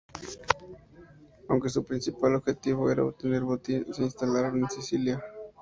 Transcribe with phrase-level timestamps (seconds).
[1.47, 5.23] Aunque su principal objetivo era obtener botín, se instalaron en Sicilia.